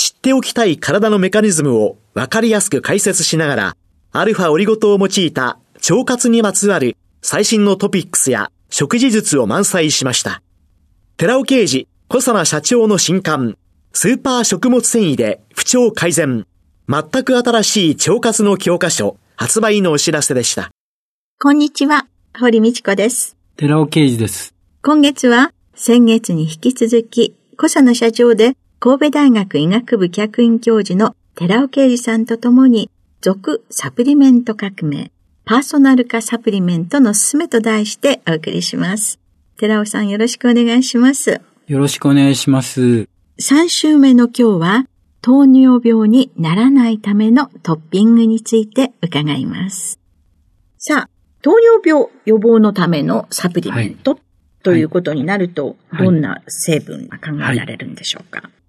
[0.00, 3.76] 知っておきたい体のメカニズムを分かりやすく解説しながら、
[4.12, 10.40] アルファオリゴ糖を用いた腸活にまつわる最新のトピックスや食事術を満載しました。
[11.18, 13.58] 寺尾刑事、小佐奈社長の新刊、
[13.92, 16.46] スーパー食物繊維で不調改善、
[16.88, 20.70] 全く新しい腸活の教科書、発売のお知らせでした。
[21.38, 22.06] こんにちは、
[22.38, 23.36] 堀道子です。
[23.58, 24.54] 寺尾啓二です。
[24.82, 35.12] 今月は先月に引き続き、小佐の社長で神戸大学医学部客員教授の寺尾啓二さんと共に、続サプリメント革命、
[35.44, 39.20] パーソナル化サプリメントのすすめと題してお送りします。
[39.58, 41.42] 寺尾さんよろしくお願いします。
[41.66, 43.06] よろしくお願いします。
[43.38, 44.86] 3週目の今日は、
[45.20, 50.00] 糖尿病にならないためのトッピングについて伺います。
[50.78, 51.10] さあ、
[51.42, 54.20] 糖尿病予防のためのサプリメント、はい、
[54.62, 58.59] ということになると、どんな成分が考えられるんでしょうか、はい、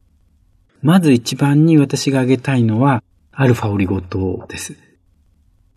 [0.81, 4.75] まず一番に私が挙げたいのは、アルファオリゴ糖です。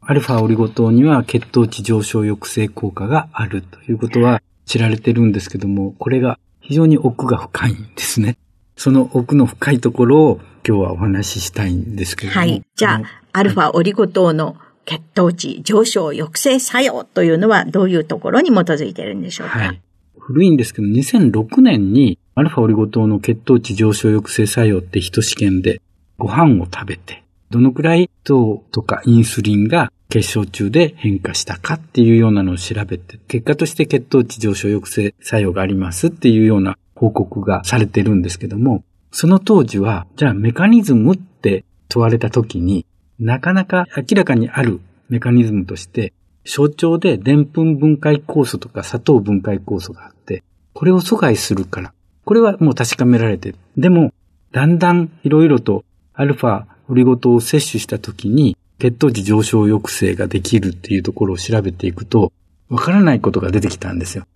[0.00, 8.38] アルファオリゴ糖には血糖値上昇抑制効果があるということは知られてるんですけども、これが非常に奥が深いんですね。
[8.76, 12.38] その奥の深いところを今日はお話ししたいんですけども。
[12.38, 12.62] はい。
[12.74, 13.02] じゃあ、
[13.32, 14.56] アルファオリゴ糖の
[14.86, 19.80] 血糖値上昇抑制作用というのはどういうところに基づいているんでしょうか、はい、
[20.18, 25.80] 古いんですけど、2006年にアルファオリゴ糖の血糖値上昇抑制作用って人試験で
[26.18, 42.84] ご飯を食べて、どのくらい糖とかインスリンが血小中で変化したかっていうようなのを調べて、結果として血糖値上昇抑制作用がありますっていうような報告がされてるんですけども、その当時は、じゃあメカニズムって問われた時に、
[43.20, 46.12] なかなか明らかにあるメカニズムとして、
[46.44, 50.42] 象徴で澱粉分解酵素とか砂糖分解酵素があって、
[50.72, 51.94] これを阻害するから。
[52.24, 53.56] これはもう確かめられてる。
[53.76, 54.12] でも、
[54.52, 62.32] だんだんいろいろとアルファオリゴ糖を摂取した時に血糖値上昇抑制ができるっていうところを調べていくと、
[62.68, 64.26] わからないことが出てきたんですよ。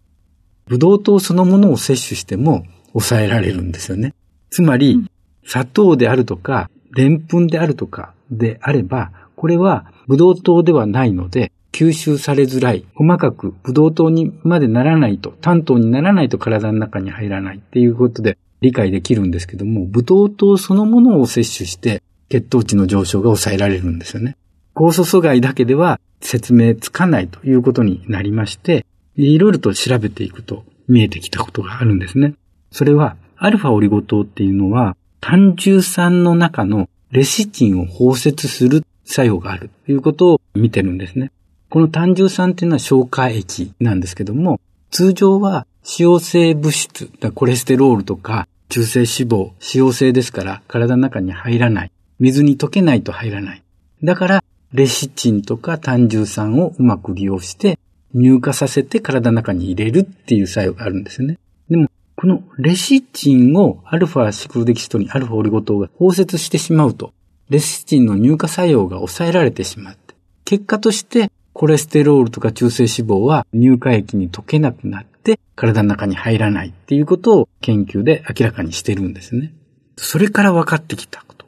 [0.67, 4.15] ブドウ糖そのものを摂取しても抑えられるんですよね。
[4.51, 5.09] つまり、
[5.45, 24.37] 砂糖であるとか、澱粉であるとかであれば、これはブドウ糖ではないので、吸収されづらい、細かくブドウ糖にまでならないと、単糖にならないと体の中に入らないっていうことで理解できるんですけども、ブドウ糖そのものを摂取して血糖値の上昇が抑えられるんですよね。
[24.75, 28.85] 酵素阻害だけでは説明つかないということになりまして、
[29.15, 32.35] いろいろと調べていくと見えてきたことがあるんですね。
[32.73, 41.31] それは、アルファオリゴ糖っていうのは、単重酸の中のレシチンを包摂する作用があるということを見てるんですね。
[41.71, 51.93] この単重酸っていうのは消化液なんですけども、通常は脂溶性物質、コレステロールとか中性脂肪、脂溶性ですから体の中に入らない。
[52.19, 53.63] 水に溶けないと入らない。
[54.03, 57.79] だから、レシチンとか単重酸をうまく利用して
[58.15, 61.39] 乳化させて体の中に入れるっていう作用があるんですよね。
[61.71, 67.13] でも、このレシチンをアルファシクロデキシトにアルファオリゴ糖が包摂してしまうと、
[67.49, 70.15] レシチンの乳化作用が抑えられてしまって、
[70.45, 79.53] 結果としてコレステロールとか中性脂肪は乳化液に溶けなくなって体の中に入らないっていうことを研究で明らかにしてるんですね。
[79.97, 81.47] それから分かってきたこと。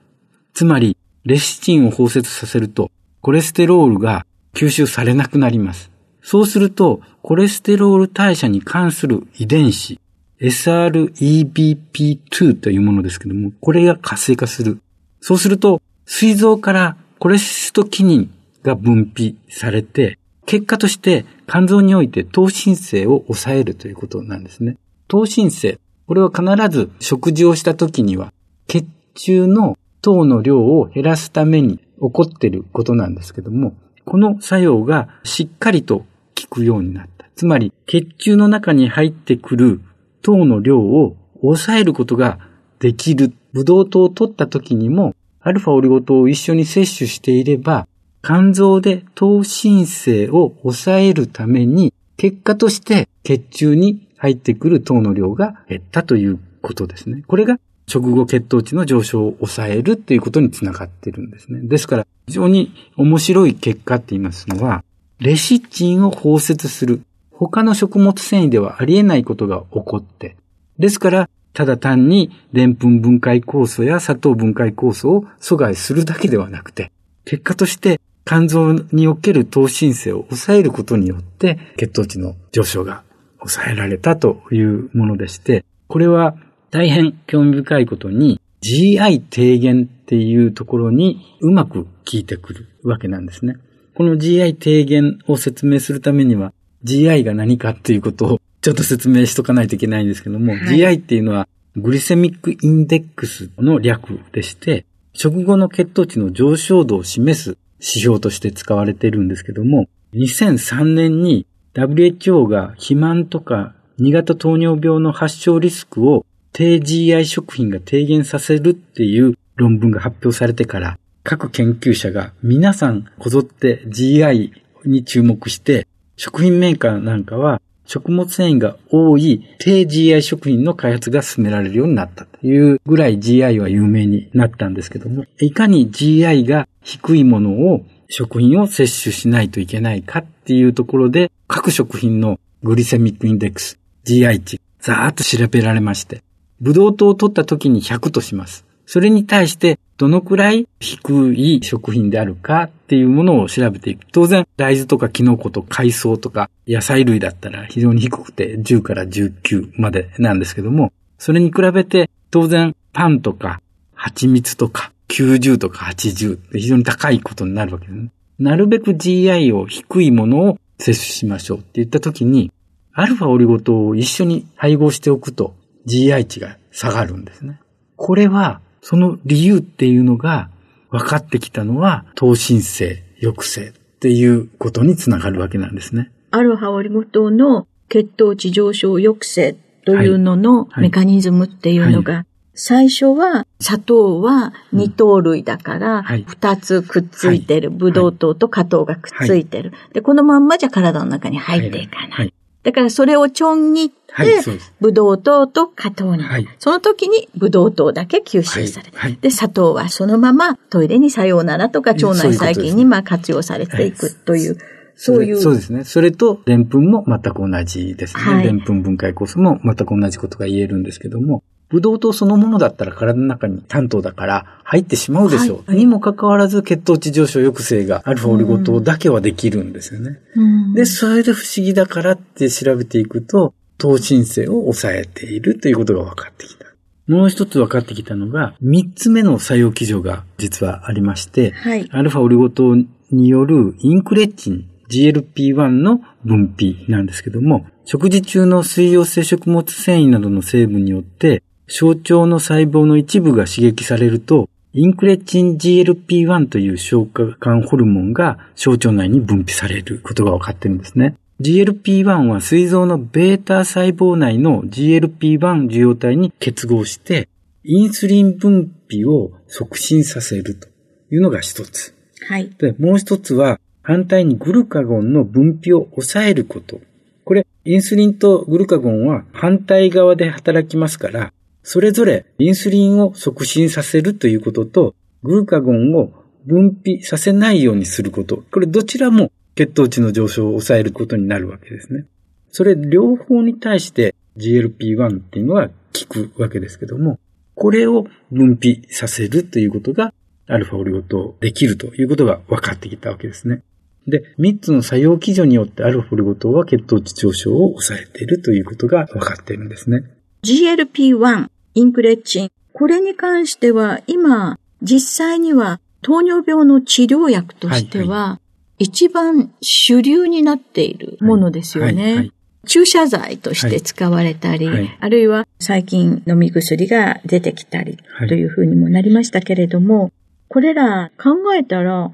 [0.52, 2.90] つまり、レシチンを包摂させると、
[3.20, 5.92] コレステロールが吸収されなくなります。
[6.22, 10.00] そうすると、コレステロール代謝に関する遺伝子、
[10.40, 14.80] SREBP2 というものですけども、これが活性化する。
[15.20, 24.76] そうすると、膵臓からコレストキニンが分泌されて、結果として肝臓において糖新生を抑えるということなんですね。
[25.08, 25.78] 糖新生。
[26.06, 28.32] これは必ず食事をした時には
[28.66, 33.74] 血中の糖の量を減らすために起こっていることなんですけども、
[34.04, 37.26] この作用がしっかりと効くようになった。
[37.36, 39.80] つまり、血中の中に入ってくる
[40.22, 42.38] 糖の量を抑えることが
[42.78, 43.32] できる。
[43.52, 47.88] ブドウ糖を取った時にも、アルファオリゴ糖を一緒に摂取していれば、
[48.22, 57.22] 肝臓で糖申請を抑えるために、結果として血中に入ってくる糖の量が減ったということですね。
[57.26, 61.60] これが食後血糖値の上昇を抑えるっていうことにつながっているんですね。
[61.62, 64.84] ですから、非常に面白い結果って言いますのは、
[65.18, 67.02] レシチンを包摂する。
[67.32, 70.36] 他の食物繊維ではありえないことが起こって、
[70.78, 76.92] ですから、ただ単にでんぷん分解酵素や砂糖分解酵素を阻害するだけではなくて、
[77.24, 77.99] 結果として
[78.30, 83.02] 肝臓における糖申請を抑えることによって血糖値の上昇が
[83.40, 86.36] 抑えられたというものでして、これは
[86.70, 93.56] 大変興味深いことに GI 低減っていうところにうまく効いてくるわけなんですね。
[93.96, 96.52] この GI 低減を説明するためには
[96.84, 124.52] GI が何かっていうことをちょっと説明しとかないといけないんですけども、はい、GI っていうのはグリセミックインデックスの略でして、食後の血糖値の上昇度を示す指標として使われているんですけども、2003年に WHO が肥満とか2型糖尿病の発症リスクを低 GI 食品が低減させるっていう論文が発表されてから、各研究者が皆さんこぞって GI
[124.84, 125.86] に注目して、
[126.16, 127.60] 食品メーカーなんかは
[127.92, 146.22] 食物繊維が多い低 GI 食品の開発が進められるようになったというぐらい GI は有名になったんですけども、いかに GI が低いものを食品を摂取しないといけないかっていうところで、各食品のグリセミックインデックス、GI 値、ざーっと調べられまして、
[146.60, 148.64] ブドウ糖を取った時に100とします。
[148.86, 154.06] それに対して、どのくらい低い食品であるかっていうものを調べていく。
[154.12, 163.60] 当然、大豆とかキノコと海藻とか野菜類だったら非常に低くて10から19までなんですけども、それに比べて当然パンとか
[163.92, 168.10] 蜂蜜とか90とか80って非常に高いことになるわけですね。
[168.38, 172.50] なるべく GI を低いものを摂取しましょうって言ったときに、
[172.94, 175.54] アルファオリゴ糖を一緒に配合しておくと
[175.86, 177.60] GI 値が下がるんですね。
[177.96, 180.50] これは、その理由っていうのが
[180.90, 186.10] 分かってきたのは、糖申請抑制っていうことにつながるわけなんですね。
[186.30, 192.24] アルファオリゴ糖の血糖値上昇抑制というののメカニズムっていうのが、
[192.54, 197.70] 最初は砂糖は二糖類だから二つくっついてる。
[197.70, 199.72] ブドウ糖と果糖がくっついてる。
[199.92, 202.34] で、このまんまじゃ体の中に入っていかない。
[202.62, 204.42] だからそれをちょん切って、
[204.80, 206.24] ブドウ糖と果糖に、
[206.58, 214.58] その時にブドウ糖だけ吸収される、で、砂糖はそのままトイレにさようならとか腸内細菌にまあ活用されていくという。
[214.94, 215.40] そういう。
[215.40, 215.84] そうですね。
[215.84, 218.42] それと、でんぷんも全く同じですね。
[218.42, 225.70] でんぷん分解酵素も全く同じことが言えるんですけども、ブドウ糖そのものだったら体の中に担当だから入ってしまうでしょう。
[225.70, 230.20] はい、にもかかわらず血糖値上昇抑制がアルファオリゴ糖だけはできるんですよね。
[230.34, 236.66] うん、で、それで不思議だからって調べていくと、糖申請を抑えているということが分かってきた。
[237.06, 242.76] もう一つ分かってきたのが、三つ目の作用基準が実はありまして、はい、アルファオリゴ糖
[243.10, 261.14] によるインクレッチン GLP-1 の分泌なんですけども、食事中の水溶性食物繊維などの成分によって小腸の細胞の一部が刺激されると、インクレチン GLP-1 という消化管ホルモンが小腸内に分泌されることが分かってるんですね。
[261.40, 267.28] GLP-1 は膵臓のベータ細胞内の GLP-1 受容体に結合して、
[267.62, 270.66] インスリン分泌を促進させると
[271.12, 271.94] いうのが一つ。
[272.26, 272.50] はい。
[272.58, 276.80] で、もう一つは、反対にグルカゴンの分泌を抑えること。
[277.24, 281.32] これ、インスリンとグルカゴンは反対側で働きますから、
[281.72, 286.10] それぞれインスリンを促進させるということと、グルカゴンを
[286.44, 288.42] 分泌させないようにすること。
[288.50, 292.06] これどちらも血糖値の上昇を抑えることになるわけですね。
[292.50, 295.74] それ両方に対して GLP-1 っていうのは効
[296.08, 297.20] くわけですけども、
[297.54, 300.12] これを分泌させるということが
[300.48, 303.62] アルファオリゴ糖できるということが分かってきたわけですね。
[304.08, 310.02] で、3つの作用基準によってアルファオリゴ糖は血糖値上昇を抑えているということが分かっているんですね。
[310.42, 312.50] GLP-1、インクレッチン。
[312.72, 318.40] これに関しては今、実際には糖尿病の治療薬としては、
[318.78, 322.30] 一番主流になっているものですよね。
[322.66, 324.76] 注射剤として使われたり、はい。
[324.76, 327.98] はい、あるいは最近飲み薬が出てきたり
[328.28, 330.12] というふうにもなりましたけれども、
[330.48, 332.10] これら考えたら、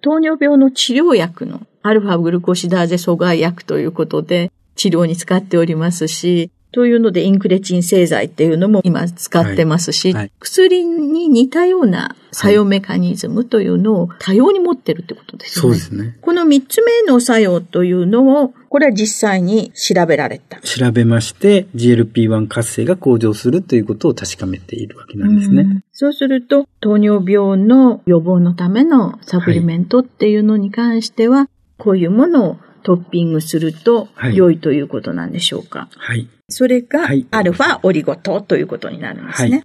[0.00, 15.60] 糖尿病の治療薬のアルファグルコシダーゼ阻害薬ということで治療に使っておりますし、というので、インクレチン製剤っていうのも今使ってますし、はいはい、薬に似たような作用メカニズムというのを多様に持ってるってことですね。
[15.60, 16.16] そうですね。
[16.22, 20.60] この三つ目の作用というのを、これは実際に調べられた。
[20.60, 25.62] 調べまして、GLP-1 活性が向上するということを確かめているわけなんですね。
[25.62, 35.88] うそうすると、糖尿病の予防のためのサプリメントっていうのに関しては、はい、こういうものをトッピングすると良いということなんでしょうか。
[35.96, 36.28] はい。
[36.48, 39.50] それが、アルファオリゴ糖ということになるんですね。
[39.50, 39.64] はい、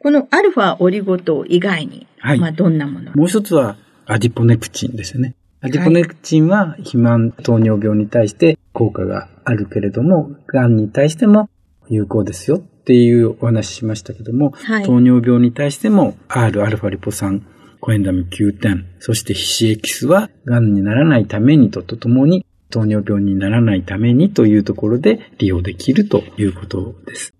[0.00, 3.12] このアルファオリゴ糖以外に、はい、まあどんなもの？
[3.14, 5.34] もう一つは、アディポネクチンですよね。
[5.60, 11.50] アディポネクチンは肥満糖尿病に対して効果があるけれども、癌に対しても
[11.88, 17.44] 有効ですよっていうお話ししましたけども、はい、糖尿病に対しても Rα リポ酸、
[17.80, 27.34] コエンザミ9点、そして皮脂エキスは癌にならないためにととともに糖尿病にならないためにというところで利用できるということです。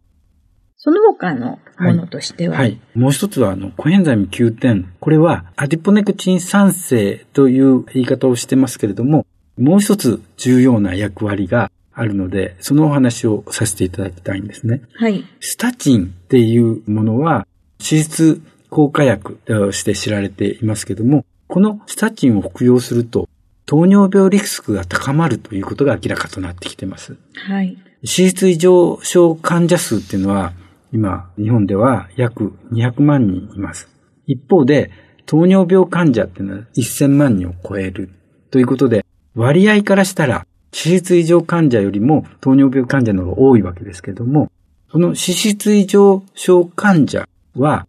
[0.77, 2.81] その他のものとしては、はい、はい。
[2.95, 4.93] もう一つは、あの、コエンザイム9点。
[5.01, 9.27] これは、アディポネクチン酸性という言い方をしてますけれども、
[9.59, 14.83] もう一つ重要な役割があるので、そのお話をさせていただきたいんですね。
[14.95, 15.25] はい。
[15.41, 17.47] スタチンっていうものは、
[17.81, 23.29] 脂質効果薬として知られていますけども、このスタチンを服用すると、
[23.69, 27.19] 糖尿病リスクが高まるということが明らかとなってきています。
[27.35, 27.77] はい。
[28.03, 30.55] 脂質異常症患者数っていうのは、
[30.91, 33.87] 今、日本では約200万人います。
[34.27, 34.91] 一方で、
[35.27, 38.09] 糖尿病患者っていうのは1000万人を超える。
[38.51, 44.51] ということで、割合からしたら、脂質異常患者よりも糖尿病患者の方が多いわけですけども、
[44.91, 47.87] その脂質異常症患者は、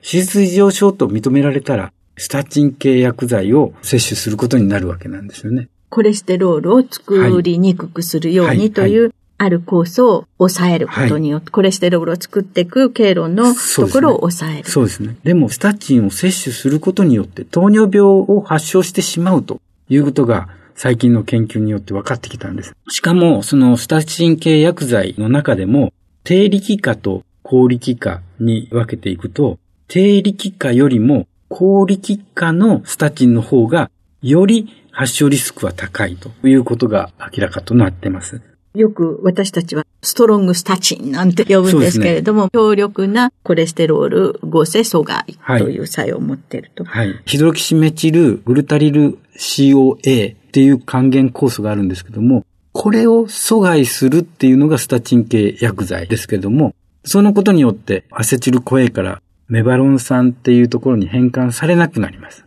[0.00, 5.68] 脂質異常症と認められたら、スタチン系薬剤を摂取することになるわけなんですよね。
[5.88, 14.70] コレステロールを作りにくくするようにという、ある酵素を抑えることによって、コレステロールを作っていく経路のところを抑える。
[14.70, 15.16] そうですね。
[15.24, 22.74] でも、スタチンを摂取することによって、糖尿病を発症してしまうということが、最近の研究によって分かってきたんです。
[22.88, 25.92] しかも、そのスタチン系薬剤の中でも、
[26.24, 33.90] 低力化と高力化に分けていくと、低力化よりも高力化のスタチンの方が、
[34.22, 38.40] より発症リスクは高いということが明らかとなっています。
[38.74, 45.26] よく私たちはストロングスタチンなんて呼ぶんですけれども、ね、強力なコレステロール合成阻害
[45.58, 46.84] という作用を持っていると。
[46.84, 47.20] はい。
[47.26, 62.44] ヒドロキシメチルグルタリル COA っていう還元酵素があるんですけども、これを阻害するっていうのがスタチン系薬剤ですけども、そのことによってアセチルコエからメバロン酸っていうところに変換されなくなります。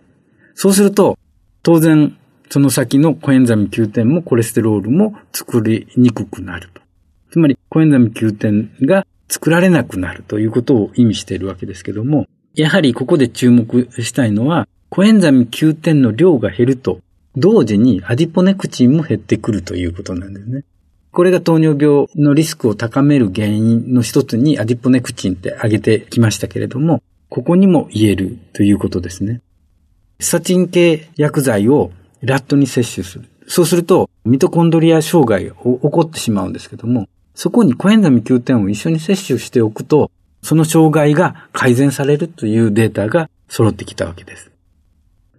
[0.53, 1.17] そうすると、
[1.63, 2.17] 当然、
[2.49, 6.81] その先のコエンザミ9点もコレステロールも作りにくくなると。
[7.31, 16.99] つまり、コエンザミ9点が作られなくなるということを意味しているわけですけども、やはりここで注目したいのは、コエンザミ9点の量が減ると、
[17.35, 20.63] 同時にアディポネクチンも減ってくるということなんですね。
[21.15, 29.41] これが糖尿病のリスクを高める原因の一つにアディポネクチンって挙げてきましたけれども、ここにも言えるということですね。
[30.19, 33.29] スタチン系薬剤をラットに摂取する。
[33.47, 44.51] そうすると、ミトコンドリア障害が起こってしまうんですけども、そこにコエンザミ Q 点を一緒に摂取しておくと、その障害が改善されるというデータが揃ってきたわけです。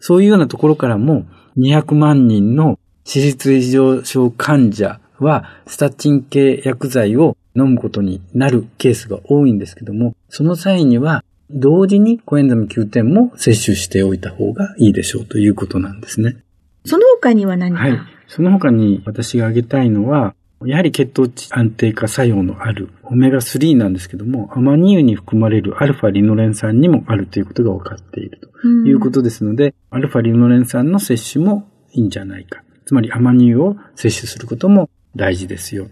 [0.00, 1.26] そういうようなところからも、
[1.59, 16.37] 200万人の脂質異常症患者は、スタチン系薬剤を飲むことになるケースが多いんですけども、その際には、同時にコエンザム9点も摂取しておいた方がいいでしょうということなんですね。
[16.85, 17.82] その他には何か？
[17.82, 17.99] はい。
[18.26, 32.62] その他に私が挙げたいのは、やはり血糖値安定化作用のあるオメガ3なんですけども、アマニ油に含まれるアルファリノレン酸にもあるということが分かっているということですので、アルファリノレン酸の摂取もいいんじゃないか。
[32.87, 35.88] つまりアマニ油を摂取することも大事ですよ。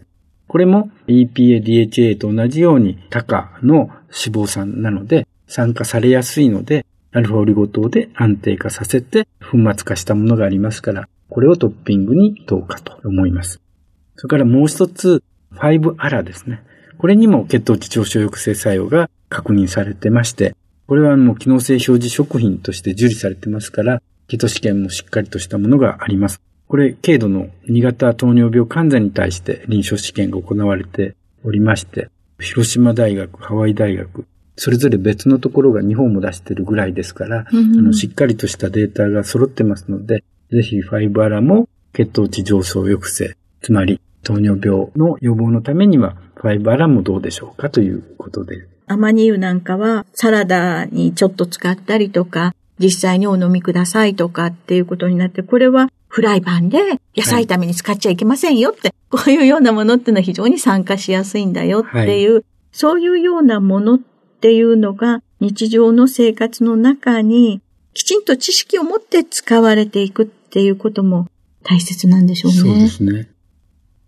[0.46, 13.60] これも EPA、DHA と同じように高の脂肪酸なので酸化されやすいので、アルファオリゴ糖で安定化させて粉末化したものがありますから、これをトッピングにどうかと思います。
[14.16, 16.62] それからもう一つ、5アラですね。
[16.98, 20.54] これにも血糖値上昇抑制作用が確認されてまして、
[20.86, 26.40] これはもう機能性表示食品として受理されてますから、基礎試験もしっかりとしたものがあります。
[26.74, 31.14] これ、軽度の2型糖尿病患者に対して臨床試験が行われて
[31.44, 32.08] おりまして、
[32.40, 34.26] 広島大学、ハワイ大学、
[34.56, 48.66] それぞれ別のところが日本も出してるぐらいですから、うんうん、あのしっかりとしたデータが揃ってますので、ぜひファイブアラも血糖値上昇抑制、つまり糖尿病の予防のためにはファイブアラもどうでしょうかということで。
[48.88, 67.60] アマニ油なんかはサラダにちょっと使ったりとか、実際にお飲みくださいとかっていうことになって、これはフライパンで野菜炒めに使っちゃいけませんよって、はい、こういうようなものっていうのは非常に参加しやすいんだよっていう、はい、そういうようなものっていうのが日常の生活の中に
[67.94, 71.26] きちんと知識を持って使われていくっていうことも
[71.64, 72.58] 大切なんでしょうね。
[72.58, 73.28] そうですね。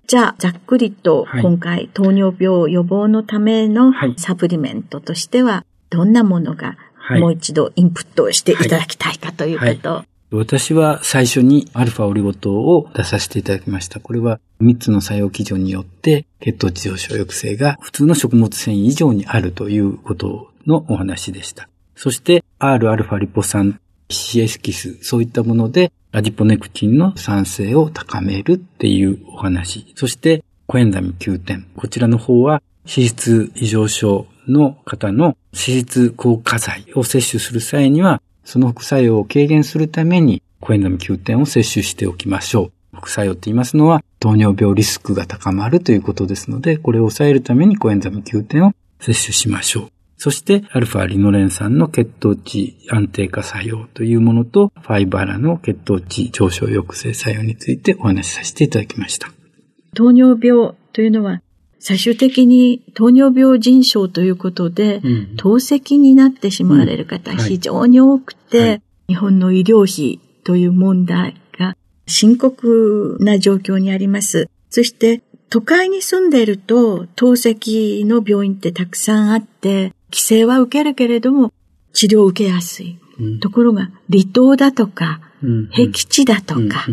[0.06, 6.76] じゃあ、ざっくりと今回、糖尿病予防のためのサプリメントとしては、どんなものが
[7.18, 10.04] もう一度インプットをしていただきたいかということ。
[10.36, 14.00] 私は最初にアルファオリゴ糖を出させていただきました。
[14.00, 21.68] これは3つの作用基準によって血糖値上昇抑制が普通の食物繊維以上にあるということのお話でした。
[21.94, 29.92] そして Rα リポ酸、CS キス、そういったものでアディポネクチンの酸性を高めるっていうお話。
[29.96, 31.66] そしてコエンザミ9点。
[31.76, 42.96] こちらの方は脂質異常症の方の脂質硬化剤を摂取する際にはその副作用を軽減するために、コエンザミ9点を摂取しておきましょう。
[42.96, 49.88] 副作用って言いますのは、糖尿病リスクが高まるということですので、これを抑えるためにコエンザミ9点を摂取しましょう。
[50.16, 59.28] そして、アルファリノレン酸の血糖値安定化作用というものと、ファイバラの血糖値上昇抑制作用についてお話しさせていただきました。
[59.94, 61.42] 糖尿病というのは、
[61.78, 74.48] 最終的に糖尿病腎症ということで、うん、透析になってしまわれる方、非常に多くて、はい、日本の医療費という問題が深刻な状況にあります。
[74.70, 81.52] そして、都会に住んでいると、透析の病院ってたくさんあって、規制は受けるけれども、
[81.92, 82.98] 治療を受けやすい。
[83.18, 86.86] うん、ところが、離島だとか、うん僻地だとか、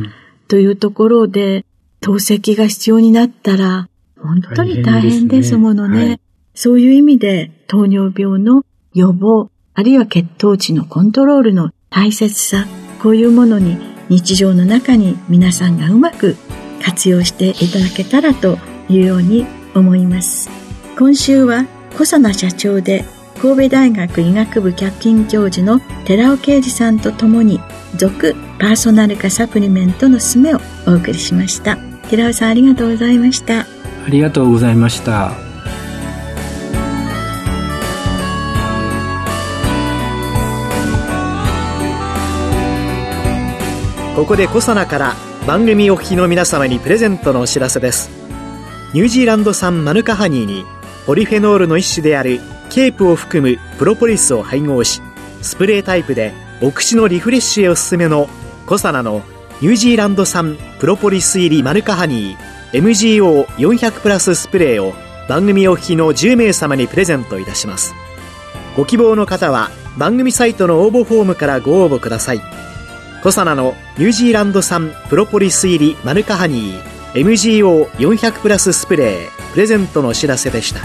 [0.47, 1.65] というところで、
[2.01, 3.89] 透析が必要になったら、
[4.23, 5.97] 本当に大変ですものね。
[5.97, 6.19] ねはい、
[6.55, 12.65] そういう意味で糖尿病の予防、あるいは血糖値のコントロールの大切さ、
[13.01, 13.77] こういうものに
[14.09, 16.35] 日常の中に皆さんがうまく
[16.83, 18.57] 活用していただけたらと
[18.89, 20.49] いうように思います。
[20.97, 23.05] 今週は小佐奈社長で
[23.41, 27.59] 神戸大学医学部客員教授の寺尾啓二さんと共に
[27.97, 31.77] 続パーソナル化サプリメントのすめをお送りしました。
[32.09, 33.72] 寺尾さんありがとうございました。
[34.05, 35.53] ありがとうございました。
[44.15, 45.15] ここでコサナから
[45.47, 48.11] 番組お聞きの皆様にプレゼントのお知らせです
[48.93, 50.65] ニュージーランド産マヌカハニーに
[51.07, 52.39] ポリフェノールの一種である
[52.69, 55.01] ケープを含むプロポリスを配合し
[55.41, 58.29] スプレータイプでお口のリフレッシュへおすすめの
[58.67, 59.23] コサナの
[59.61, 64.93] ニュージーランド産プロポリス入りマヌカハニー MGO400 プラススプレーを
[65.29, 67.93] 番組お聞きの10名様にプレゼントいたします。
[68.75, 72.41] ご希望の方は番組サイトの応募フォームからご応募ください。
[73.21, 76.83] コサナのニュージーランド産プロポリス入りマヌカハニー
[77.13, 80.81] MGO400 プラススプレープレゼントのお知らせでした。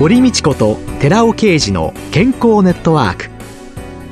[0.00, 3.31] 堀道子と寺尾啓二の健康ネットワーク。